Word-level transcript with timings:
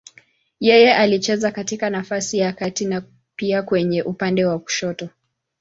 Yeye 0.59 0.93
alicheza 0.95 1.51
katika 1.51 1.89
nafasi 1.89 2.37
ya 2.37 2.53
kati 2.53 2.85
na 2.85 3.03
pia 3.35 3.63
kwenye 3.63 4.03
upande 4.03 4.45
wa 4.45 4.59
kushoto. 4.59 5.09